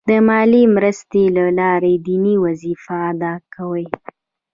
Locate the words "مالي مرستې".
0.27-1.23